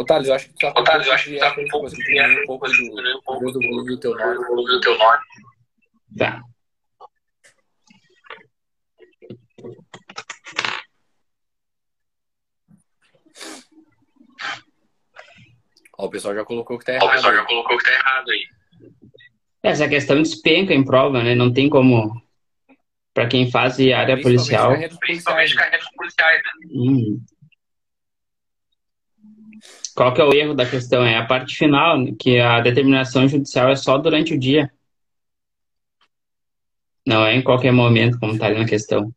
[0.00, 1.60] Ô, Thales, eu acho que tu tá com Otávio, eu um acho que tá com
[1.60, 4.34] um pouco de um pouco um pouco do, do volume do teu nome.
[4.34, 5.18] do volume do teu nome.
[6.16, 6.40] Tá.
[15.98, 17.08] Ó, o pessoal já colocou que tá Ó, errado.
[17.08, 17.46] O pessoal já aí.
[17.46, 18.42] colocou que tá errado aí.
[19.62, 21.34] Essa questão despenca em prova, né?
[21.34, 22.22] Não tem como.
[23.12, 24.72] Para quem faz área policial.
[25.00, 25.62] Principalmente né?
[25.62, 26.50] carreiras policiais, né?
[26.72, 27.22] Hum.
[29.94, 31.04] Qual que é o erro da questão?
[31.04, 32.12] É a parte final, né?
[32.18, 34.70] que a determinação judicial é só durante o dia.
[37.06, 39.12] Não é em qualquer momento, como está ali na questão.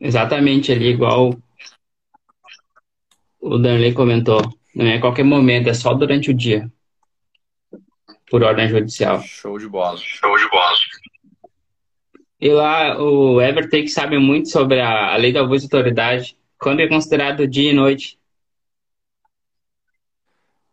[0.00, 1.36] Exatamente ali, igual
[3.40, 4.40] o Danley comentou.
[4.74, 6.70] Não é em qualquer momento, é só durante o dia.
[8.30, 9.22] Por ordem judicial.
[9.22, 9.96] Show de bola.
[9.98, 10.76] Show de bola.
[12.40, 16.36] E lá o Everton que sabe muito sobre a, a lei da abuso de autoridade.
[16.58, 18.18] Quando é considerado dia e noite?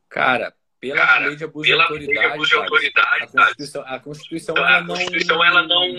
[0.09, 3.27] Cara, pela Cara, lei de abuso Pela de lei de autoridade, abuso de autoridade, a
[3.27, 3.45] tá?
[3.45, 5.93] Constituição, a Constituição ela a não, Constituição ela não,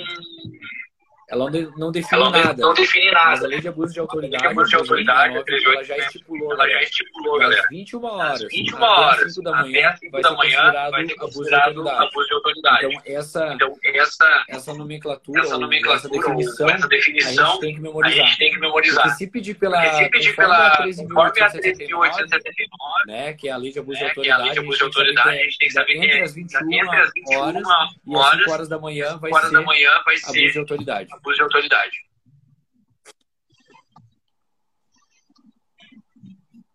[1.29, 2.63] ela não, define ela nada.
[2.63, 3.47] não define Mas a nada.
[3.49, 6.67] lei de abuso de autoridade, de abuso de autoridade, 2019, ela já estipulou, Ela já
[6.69, 7.67] galera, estipulou, galera.
[7.71, 10.29] 21 horas, Às 21 até horas, as 5 da até manhã, as 5 vai da
[10.29, 12.07] ser manhã, considerado vai ser abuso de considerado autoridade.
[12.09, 12.87] abuso de autoridade.
[12.87, 17.73] Então, essa, Então, essa, essa nomenclatura, essa nomenclatura, essa definição, essa a definição, gente tem
[17.73, 18.27] que a memorizar.
[18.27, 19.17] gente tem que Porque memorizar.
[19.17, 23.53] se pedir pela, Porque se pedir pela, a conforme a 13.879, 13.879, né, que é
[23.53, 25.59] a lei de abuso de né, é a autoridade, de abuso de autoridade, a gente
[25.59, 28.51] tem que saber que entre é as 21 entre as 21 horas e as 5
[28.51, 31.09] horas, da manhã vai 5 horas da ser abuso de autoridade.
[31.25, 31.97] Abuso de autoridade.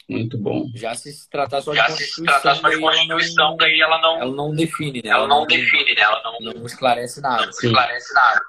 [0.10, 0.66] Muito bom.
[0.74, 3.14] Já se se tratar só de Já se se tratar só de Constituição, daí ela
[3.14, 5.10] Constituição, não, daí ela não, ela não define, né?
[5.12, 6.02] ela não define, né?
[6.02, 7.44] Ela não, não esclarece nada.
[7.44, 8.42] não esclarece nada.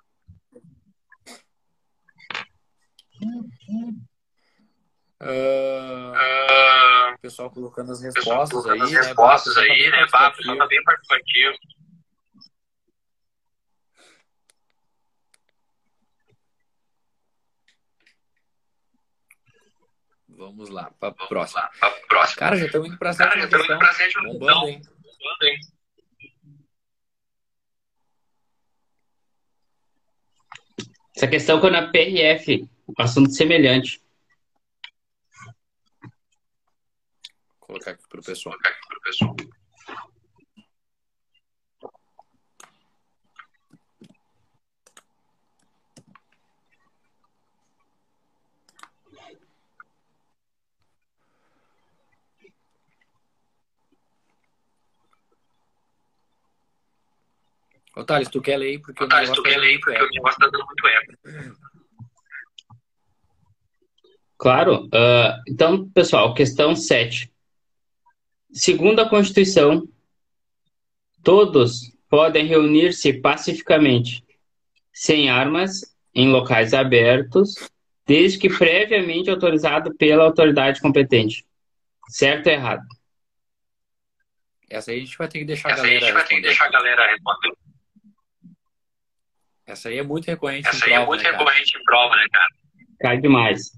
[7.12, 9.00] O pessoal colocando as respostas colocando aí, as né?
[9.02, 9.98] respostas tá aí, né?
[9.98, 10.58] O pessoal participativo.
[10.58, 11.58] tá bem participativo.
[20.40, 21.60] Vamos lá, para Vamos próxima.
[21.60, 22.38] lá, pra próxima.
[22.38, 23.76] Cara, já estamos indo para a Cara, sétima já estamos questão.
[23.76, 24.80] indo pra sétima Bombando, hein?
[24.80, 25.60] Bombando, hein?
[31.14, 34.02] Essa questão quando a PRF, um assunto semelhante.
[36.02, 36.10] Vou
[37.60, 38.56] colocar aqui para o pessoal.
[57.96, 58.78] Ô, Thales, tu quer ler aí?
[58.78, 61.12] Porque o Thales, tu quer ler porque o negócio tá dando muito eco.
[64.38, 64.88] Claro.
[64.94, 67.30] ah, então, pessoal, questão 7.
[68.52, 69.86] Segundo a Constituição,
[71.22, 74.24] Todos podem reunir-se pacificamente,
[74.92, 77.54] sem armas, em locais abertos,
[78.06, 81.44] desde que previamente autorizado pela autoridade competente.
[82.08, 82.82] Certo ou errado?
[84.68, 86.22] Essa aí a gente vai ter que deixar Essa a aí a galera gente vai
[86.22, 86.48] ter que responder.
[86.48, 87.69] deixar a galera responder.
[89.70, 91.38] Essa aí é muito recorrente Essa em aí é prova, muito né, cara?
[91.38, 92.48] recorrente em prova, né, cara?
[93.00, 93.70] Cai demais.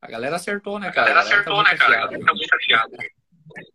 [0.00, 1.08] A galera acertou, né, A cara?
[1.08, 1.84] galera tá acertou, muito né, cara?
[1.84, 2.10] A afiada.
[2.12, 2.96] galera tá muito afiada.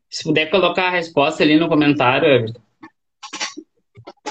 [0.09, 2.61] Se puder colocar a resposta ali no comentário, Everton.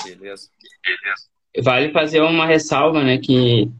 [0.04, 0.50] Beleza.
[0.82, 1.28] Beleza.
[1.62, 3.70] Vale fazer uma ressalva, né, que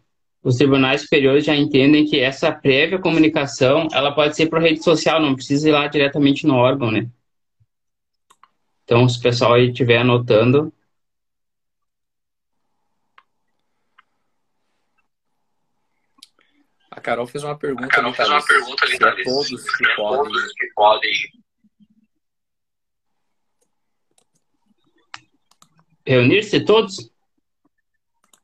[0.43, 5.21] os tribunais superiores já entendem que essa prévia comunicação, ela pode ser por rede social,
[5.21, 7.09] não precisa ir lá diretamente no órgão, né?
[8.85, 10.73] Então, se o pessoal aí estiver anotando,
[16.91, 19.95] A Carol fez uma pergunta ali, fez uma pergunta ali, se é todos que é
[19.95, 20.33] podem.
[20.33, 21.13] todos que podem.
[26.09, 27.11] Reunir-se todos?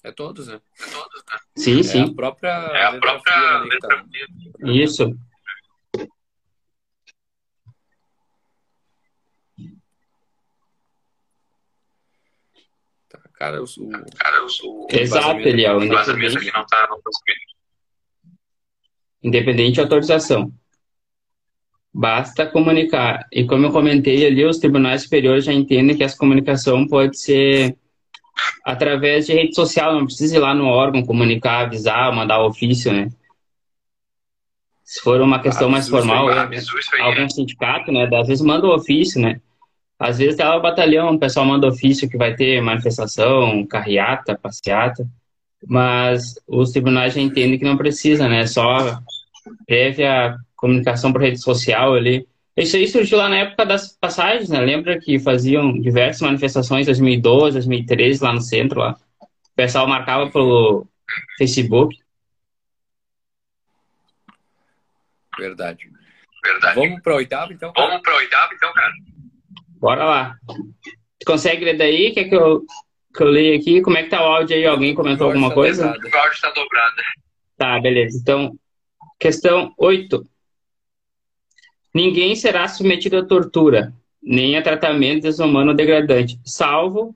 [0.02, 0.60] É todos, né?
[0.80, 1.38] É todos, né?
[1.56, 2.14] Sim, É a sim.
[2.14, 3.88] própria É a própria letra
[4.60, 4.68] tá.
[4.70, 5.16] Isso.
[13.08, 14.86] Tá, Cara, o, o- Cara, eu sou.
[14.90, 15.78] Exato, vazamento- Eliel.
[15.78, 17.10] O Independente, não tá, não tá
[19.22, 20.52] independente de autorização.
[21.94, 23.24] Basta comunicar.
[23.30, 27.76] E como eu comentei ali, os tribunais superiores já entendem que essa comunicação pode ser
[28.64, 33.10] através de rede social, não precisa ir lá no órgão comunicar, avisar, mandar ofício, né?
[34.82, 37.28] Se for uma questão mais aí, formal, Ah, é, aí, algum né?
[37.28, 38.08] sindicato, né?
[38.12, 39.40] Às vezes manda o ofício, né?
[39.96, 44.36] Às vezes até lá o batalhão, o pessoal manda ofício que vai ter manifestação, carreata,
[44.36, 45.08] passeata,
[45.66, 48.46] mas os tribunais já entendem que não precisa, né?
[48.48, 49.00] Só
[49.66, 52.26] prévia comunicação por rede social ali.
[52.56, 54.60] Isso aí surgiu lá na época das passagens, né?
[54.60, 58.96] Lembra que faziam diversas manifestações em 2012, 2013 lá no centro lá.
[59.20, 60.86] O pessoal marcava pelo
[61.36, 61.98] Facebook.
[65.38, 65.90] Verdade.
[66.42, 66.74] Verdade.
[66.74, 67.70] Vamos pra oitava, então?
[67.72, 67.88] cara?
[67.88, 68.92] Vamos pra oitava, então, cara.
[69.78, 70.36] Bora lá.
[70.46, 72.12] Tu consegue ler daí?
[72.12, 72.64] Quer que eu,
[73.14, 73.82] que eu leia aqui?
[73.82, 74.64] Como é que tá o áudio aí?
[74.64, 75.92] Alguém comentou alguma tá coisa?
[75.92, 76.16] dobrado.
[76.16, 76.96] O áudio tá dobrado.
[77.58, 78.18] Tá, beleza.
[78.18, 78.58] Então,
[79.18, 80.24] questão 8.
[81.94, 87.14] Ninguém será submetido à tortura, nem a tratamento desumano ou degradante, salvo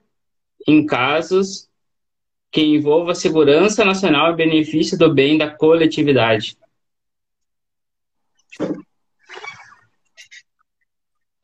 [0.67, 1.67] em casos
[2.51, 6.57] que envolva a segurança nacional e benefício do bem da coletividade.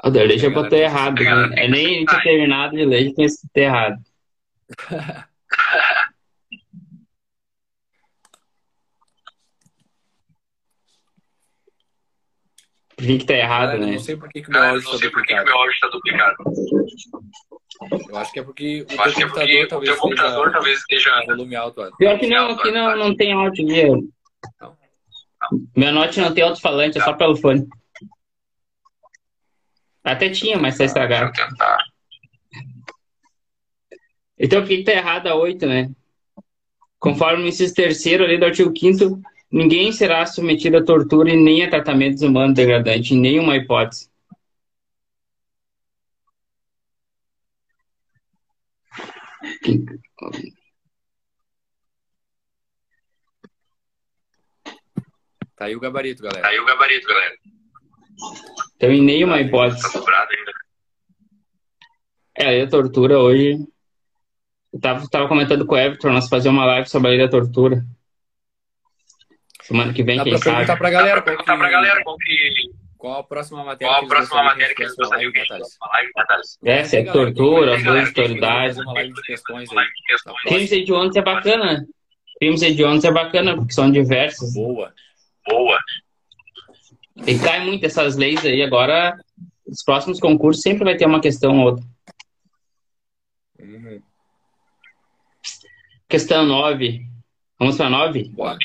[0.03, 1.49] O Darley já Galera, botou errado, né?
[1.57, 3.97] É nem tinha terminado de ler, já tinha escrito errado.
[13.05, 13.91] Que tá errado, Galera, né?
[13.93, 15.45] Não sei por que, que o meu Cara, áudio não tá que duplicado.
[15.45, 16.35] meu áudio tá duplicado.
[18.09, 20.47] Eu acho que é porque o teu acho é computador porque o talvez teu computador
[20.47, 21.25] esteja talvez esteja.
[21.27, 21.91] volume alto.
[21.97, 24.09] Pior que não, aqui não, não tem áudio aqui.
[25.75, 27.67] Meu note não tem alto-falante, é só pelo fone.
[30.03, 31.25] Até tinha, mas tá Deixa estragado.
[31.25, 31.77] eu tentar.
[34.37, 35.89] Então por que que tá errado a 8, né?
[36.99, 39.21] Conforme o inciso terceiro ali do artigo 5
[39.55, 44.09] ninguém será submetido a tortura e nem a tratamento desumano degradante, em nenhuma hipótese.
[55.55, 56.41] Tá aí o gabarito, galera.
[56.41, 57.35] Tá aí o gabarito, galera.
[58.75, 59.81] Então, em nenhuma hipótese.
[59.93, 60.27] Tá.
[62.37, 63.57] É, a lei da tortura hoje.
[64.73, 67.29] Eu tava, tava comentando com o Everton, nós fazer uma live sobre a lei da
[67.29, 67.85] tortura.
[69.65, 70.79] Semana que vem, Dá quem pra perguntar sabe.
[70.79, 72.53] pra Dá galera pra qual, perguntar pra galera qual, que,
[72.97, 75.41] qual a próxima matéria qual a que eles próxima matéria que eles gostariam que a
[75.41, 75.51] gente
[75.93, 76.57] live, né, Thales?
[76.63, 78.95] É, se é Galera, tortura, live de questões Uma aí.
[78.95, 79.69] live de questões.
[80.43, 81.85] Crimes hediondos é bacana.
[82.39, 84.53] Crimes hediondos é bacana, porque são diversos.
[84.53, 84.93] Boa.
[85.47, 85.79] Boa.
[87.25, 88.61] E cai muito essas leis aí.
[88.61, 89.17] Agora,
[89.65, 91.85] os próximos concursos sempre vai ter uma questão ou outra.
[93.59, 94.01] Uhum.
[96.07, 97.01] Questão 9.
[97.59, 98.29] Vamos para 9?
[98.29, 98.57] Bora.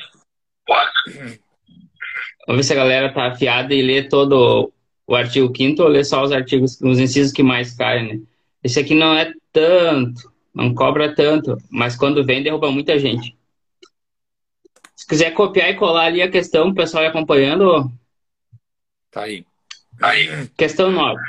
[2.46, 4.72] Vamos ver se a galera tá afiada e lê todo
[5.06, 8.20] o artigo 5 ou lê só os artigos, os incisos que mais caem, né?
[8.62, 13.36] Esse aqui não é tanto, não cobra tanto, mas quando vem derruba muita gente.
[14.94, 17.90] Se quiser copiar e colar ali a questão, o pessoal ir acompanhando,
[19.10, 19.44] Tá aí.
[20.00, 21.20] Aí, Questão 9.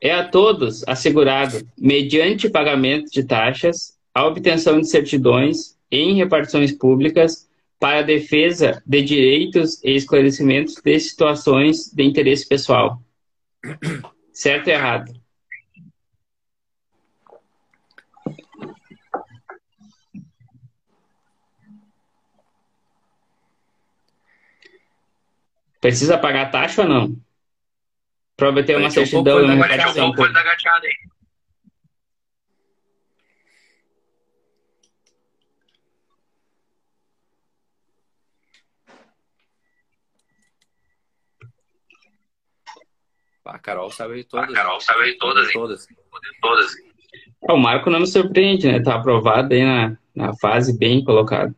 [0.00, 7.48] É a todos assegurado, mediante pagamento de taxas, a obtenção de certidões em repartições públicas
[7.82, 13.02] para a defesa de direitos e esclarecimentos de situações de interesse pessoal.
[14.32, 15.12] Certo ou errado?
[25.80, 27.16] Precisa pagar taxa ou não?
[28.40, 30.38] Uma Vai ter um certidão pouco e uma da vai ter um repartição pouco pública.
[30.38, 31.12] da gateada aí.
[43.52, 44.54] A Carol sabe A todas.
[44.54, 45.52] Carol sabe aí todas, hein?
[45.52, 45.86] Todas.
[46.40, 46.72] Todas.
[47.42, 48.80] O Marco não me surpreende, né?
[48.80, 51.54] Tá aprovado aí na, na fase bem colocado.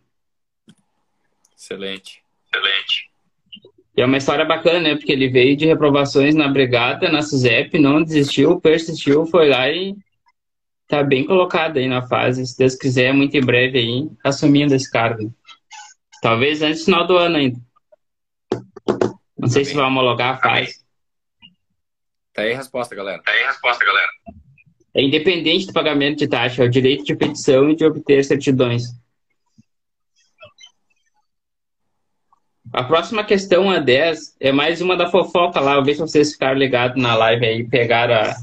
[1.56, 2.20] Excelente.
[2.52, 3.10] Excelente.
[3.96, 4.96] E é uma história bacana, né?
[4.96, 9.96] Porque ele veio de reprovações na Brigada, na SUSEP, não desistiu, persistiu, foi lá e
[10.88, 12.44] tá bem colocado aí na fase.
[12.44, 15.32] Se Deus quiser, muito em breve aí, assumindo esse cargo.
[16.20, 17.60] Talvez antes do final do ano ainda.
[19.38, 20.83] Não sei se vai homologar a fase.
[22.34, 23.22] Tá aí a resposta, galera.
[23.22, 24.10] Tá aí a resposta, galera.
[24.92, 28.82] É independente do pagamento de taxa, é o direito de petição e de obter certidões.
[32.72, 35.74] A próxima questão, a 10, é mais uma da fofoca lá.
[35.74, 38.34] Eu vejo se vocês ficaram ligados na live aí, pegaram a-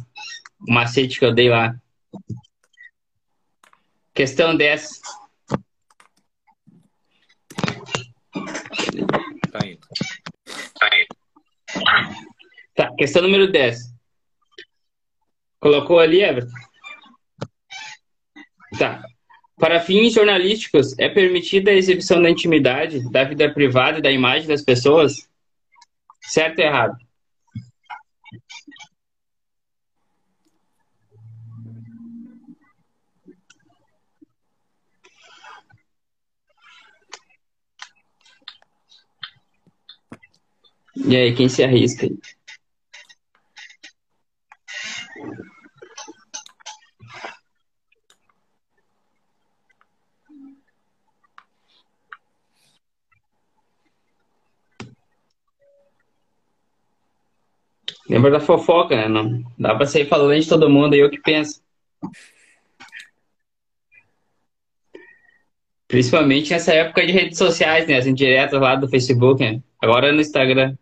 [0.67, 1.75] o macete que eu dei lá.
[4.13, 5.01] Questão 10.
[9.51, 9.79] Tá indo.
[10.79, 11.07] Tá aí.
[12.81, 13.93] Tá, questão número 10.
[15.59, 16.51] Colocou ali, Everton?
[18.79, 19.03] Tá.
[19.55, 24.47] Para fins jornalísticos, é permitida a exibição da intimidade, da vida privada e da imagem
[24.47, 25.29] das pessoas?
[26.21, 26.97] Certo ou errado?
[40.95, 42.07] E aí, quem se arrisca
[58.21, 59.07] Lembra da fofoca, né?
[59.07, 61.59] Não dá pra sair falando de todo mundo aí o que pensa.
[65.87, 67.97] Principalmente nessa época de redes sociais, né?
[67.97, 69.59] As indiretas lá do Facebook, né?
[69.81, 70.77] Agora é no Instagram.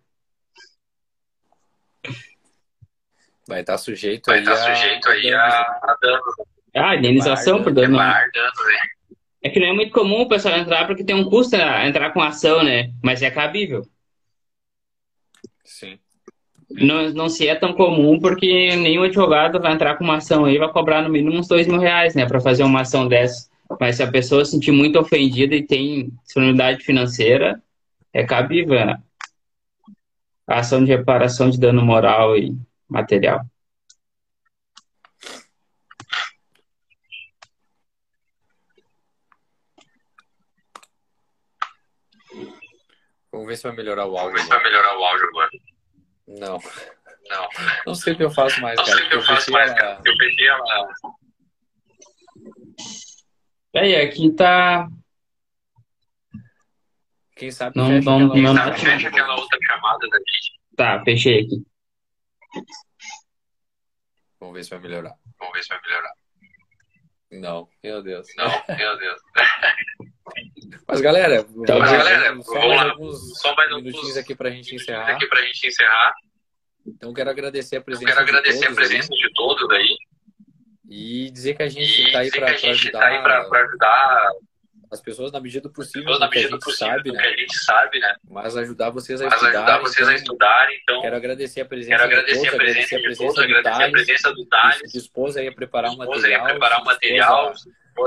[3.48, 4.76] Vai estar sujeito Vai aí estar a...
[4.76, 6.36] sujeito aí a, a danos.
[6.76, 7.96] Ah, indenização por dano.
[7.96, 8.80] Danos, né?
[9.42, 12.12] É que não é muito comum o pessoal entrar porque tem um custo a entrar
[12.12, 12.92] com ação, né?
[13.02, 13.88] Mas é cabível.
[15.64, 15.98] Sim.
[16.72, 20.56] Não, não se é tão comum porque nenhum advogado vai entrar com uma ação aí
[20.56, 22.26] e vai cobrar no mínimo uns dois mil reais, né?
[22.26, 23.50] Pra fazer uma ação dessa.
[23.80, 27.62] Mas se a pessoa se sentir muito ofendida e tem disponibilidade financeira,
[28.14, 29.02] é cabível né?
[30.48, 32.58] a ação de reparação de dano moral e
[32.90, 33.42] material.
[43.32, 44.38] Vamos ver se vai melhorar o Vamos áudio.
[44.38, 45.50] ver se vai melhorar o áudio agora.
[46.30, 46.60] Não.
[47.30, 47.50] Não.
[47.88, 48.98] Não sei o que eu faço mais, Não cara.
[48.98, 50.02] sei o que eu porque faço fechei mais, a- cara.
[50.06, 50.18] Eu
[50.48, 50.94] ela.
[53.76, 54.88] Aí, aqui tá.
[57.36, 60.18] Quem sabe Não- fecha não- aquela não- outra Tá, não- fecha aquela outra chamada da
[60.18, 60.60] gente.
[60.76, 61.64] Tá, fechei aqui.
[64.40, 65.16] Vamos ver se vai melhorar.
[65.40, 66.14] Vamos ver se vai melhorar.
[67.32, 68.28] Não, meu Deus.
[68.36, 69.22] Não, meu Deus.
[70.88, 72.92] Mas galera, vamos Tá, lá, galera, só vamos mais lá.
[72.92, 75.10] alguns Só mais minutinhos aqui pra gente encerrar.
[75.10, 76.14] Aqui gente encerrar.
[76.88, 79.78] Então quero agradecer a Eu presença quero agradecer de a todos presença de todos aí.
[79.82, 79.98] aí,
[80.90, 83.44] e dizer que a gente E tá aí a pra gente ajudar tá aí pra,
[83.46, 84.32] pra ajudar
[84.92, 87.22] as pessoas na medida do possível, na a medida do possível sabe, né?
[87.22, 88.16] que a gente sabe, né?
[88.28, 89.58] Mas ajudar vocês a Mas estudar.
[89.60, 91.02] ajudar vocês a estudarem, então.
[91.02, 93.92] Quero agradecer a presença Quero de agradecer todos, a presença de todos, do agradecer a
[93.92, 96.86] presença do que Thales, dispôs aí a preparar um dispôs aí a material, preparar um
[96.86, 97.54] material,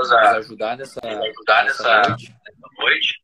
[0.01, 2.33] a nos ajudar nessa, ajudar nessa noite.
[2.77, 3.23] noite.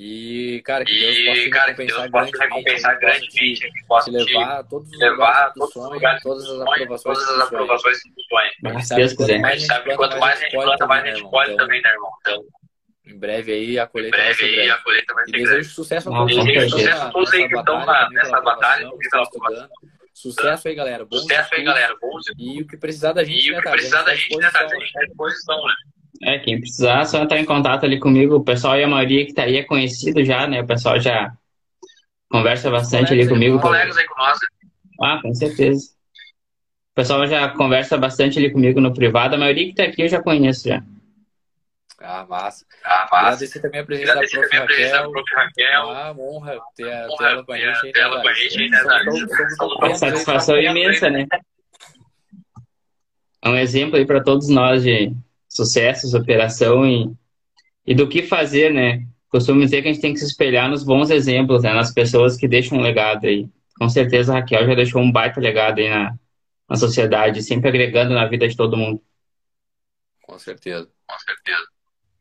[0.00, 3.26] E, cara, que Deus possa E, cara, recompensar Deus possa grandemente, recompensar que possa te-
[3.30, 5.54] grandemente, que possa te levar a todos os levar
[5.90, 8.50] lugares todas as aprovações todas que as aprovações que tu sonha.
[8.64, 9.36] A gente Se sabe Deus quiser.
[9.36, 11.82] A mais gente sabe que quanto mais a gente planta, mais a gente colhe também,
[11.82, 12.10] né, irmão?
[12.20, 12.44] Então,
[13.06, 14.70] Em breve aí a em colheita vai breve ser aí breve.
[14.70, 15.48] a colheita vai E ser grande.
[15.50, 18.84] desejo sucesso a Não, todos aí que estão na- Todos aí que nessa estão batalha
[18.84, 19.68] nessa que estão estudando.
[20.18, 21.04] Sucesso aí, galera.
[21.04, 21.94] Bons Sucesso aí, galera.
[22.00, 23.76] Bons E o que precisar da gente, E o né, que cara?
[23.76, 24.66] precisar da A gente, tá né, cara?
[24.66, 25.72] A gente tá à disposição, né?
[26.24, 28.34] É, quem precisar, só entrar em contato ali comigo.
[28.34, 30.60] O pessoal e a maioria que tá aí é conhecido já, né?
[30.60, 31.32] O pessoal já,
[32.28, 33.60] conversa bastante ali comigo.
[33.60, 34.38] Colegas aí com nós.
[35.00, 35.86] Ah, com certeza.
[36.90, 39.36] O pessoal já conversa bastante ali comigo no privado.
[39.36, 40.82] A maioria que tá aqui eu já conheço já.
[42.00, 42.64] Ah, massa.
[42.84, 43.26] Ah, massa.
[43.26, 44.50] Agradecer também a presença da Agradecer prof.
[44.56, 45.10] da Raquel.
[45.10, 45.34] prof.
[45.34, 45.90] Raquel.
[45.90, 48.22] Ah, uma honra ter, a- ter Honra ela com a gente aí, ter ela né,
[48.22, 48.78] com a gente né,
[49.78, 51.26] Uma satisfação imensa, né?
[53.42, 55.12] É um exemplo aí para todos nós de
[55.48, 57.12] sucesso, superação e,
[57.86, 59.04] e do que fazer, né?
[59.28, 61.72] Costumo dizer que a gente tem que se espelhar nos bons exemplos, né?
[61.72, 63.48] Nas pessoas que deixam um legado aí.
[63.78, 66.14] Com certeza a Raquel já deixou um baita legado aí na,
[66.68, 69.00] na sociedade, sempre agregando na vida de todo mundo.
[70.22, 70.88] Com certeza.
[71.06, 71.66] Com certeza.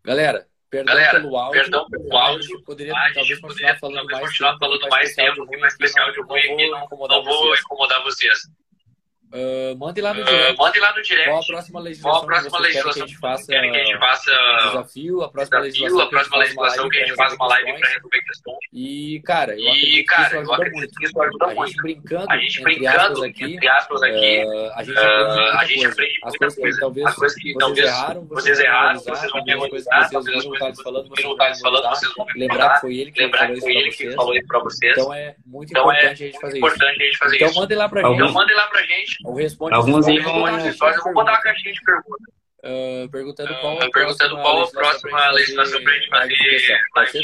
[0.08, 1.62] Galera, perdão Galera, pelo áudio.
[1.62, 2.64] perdão pelo áudio.
[2.64, 5.42] poderia a gente talvez poderia continuar falando talvez mais continuar tempo, falando mais especial tempo,
[5.42, 8.40] de ruim mas aqui, especial não- de ruim aqui, vou não, não vou incomodar vocês.
[9.34, 12.22] Ah, mandem lá no Uh, direct mandem lá no direct qual a próxima qual legislação
[12.22, 15.22] a próxima que querem que a legislação gente faça querem que a gente faça desafio,
[15.24, 18.22] a próxima desafio, legislação a próxima legislação que a gente faz uma live para resolver
[18.24, 18.58] questões.
[18.74, 20.94] E, cara, eu E, cara, que eu acredito muito.
[21.00, 21.68] que isso ajuda A muito.
[21.72, 25.02] gente brincando, A gente entre brincando, aspas, aqui, entre aspas, aqui, ah, a gente ah,
[25.02, 28.26] aprende muita a gente aprende As coisas que talvez As coisas que vocês talvez erraram,
[28.28, 31.30] vocês vão erraram, vocês vão memorizar, vocês talvez as coisas que falando, vocês vocês viram
[31.32, 33.66] o vão Thales falando, vocês vão lembrar que foi ele que lembrar falou que isso
[33.66, 34.16] foi pra ele que vocês.
[34.16, 34.92] falou isso para vocês.
[34.98, 36.66] Então é muito Então é importante a gente fazer isso.
[36.68, 37.60] importante a gente fazer Então isso.
[37.60, 38.18] mandem lá pra Algum-
[38.88, 39.17] gente.
[39.24, 42.38] Ou responde Alguns Algumas eu vou botar uma caixinha de perguntas.
[42.64, 46.34] Ah, perguntando qual Ah, a perguntando qual a próxima legislação pra gente fazer
[46.94, 47.24] Pode ser.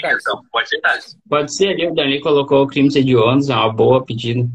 [0.52, 1.18] Pode ser, Thales?
[1.28, 4.48] Pode ser ali, o Dani colocou crimes hediondos, é uma boa pedida.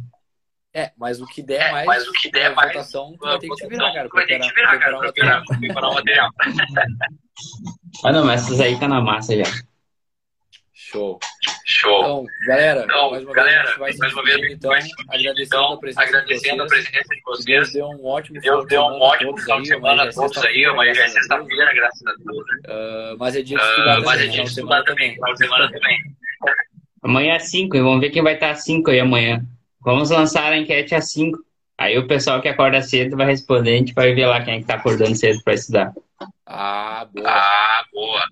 [0.72, 3.38] É, mas o que der É, mais, mas o que der mais, votação, tu vai
[3.38, 4.08] ter que te virar, cara.
[4.12, 6.30] Vai ter que te virar, cara, preparar, preparar o material.
[8.04, 9.44] Ah, não, mas essas aí tá na massa já.
[10.90, 11.18] Show.
[11.66, 11.98] Show.
[12.00, 13.98] Então, galera, Então, mais uma galera, vez a gente vai se
[14.38, 16.88] vez, então, agradecendo a Então, presença de agradecendo a vocês.
[16.88, 17.72] presença de Deus vocês.
[17.72, 20.64] deu um ótimo Deus deu um ótimo todos final de semana a todos aí.
[20.64, 21.12] Amanhã já é a Deus.
[21.18, 22.44] sexta-feira, graças a Deus.
[22.68, 25.14] Ah, mas é dia de Ah, estudar mas também, é dia de estudar semana também,
[25.14, 25.98] final de semana também.
[27.02, 29.42] Amanhã é 5, e vamos ver quem vai estar às 5 aí amanhã.
[29.84, 31.38] Vamos lançar a enquete às 5.
[31.76, 34.58] Aí o pessoal que acorda cedo vai responder, a gente vai ver lá quem é
[34.60, 35.92] que tá acordando cedo para estudar.
[36.44, 37.28] Ah, boa.
[37.30, 38.22] Ah, boa.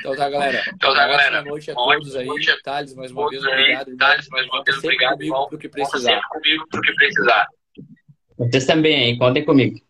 [0.00, 0.62] Então tá, galera.
[0.74, 1.38] Então tá, galera.
[1.38, 2.28] Ótima noite a todos aí.
[2.62, 3.96] Thales, mais uma vez, obrigado.
[3.96, 5.48] Thales, mais uma vez, obrigado, comigo irmão.
[5.48, 6.20] pro que precisar.
[6.28, 7.46] comigo pro que precisar.
[8.36, 9.80] Vocês também aí, contem comigo.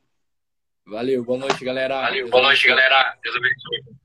[0.86, 2.00] Valeu, boa noite, galera.
[2.02, 3.14] Valeu, boa noite, galera.
[3.22, 3.97] Deus abençoe.